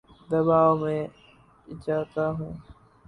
دباو 0.29 0.71
میں 0.81 1.01
آ 1.07 1.73
جاتا 1.83 2.25
ہوں 2.37 2.53